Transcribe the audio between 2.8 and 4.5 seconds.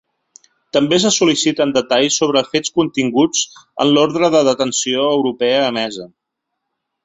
continguts en l’ordre de